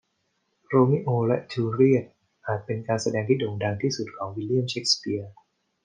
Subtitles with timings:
[0.67, 2.05] โรมิโอและจูเลียต
[2.45, 5.33] อาจเป็นการแสดงที่โด่งดังที่สุดของวิลเลียมเชกสเปียร์